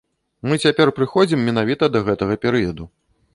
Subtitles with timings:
[0.51, 2.83] Мы цяпер прыходзім менавіта да гэтага перыяду.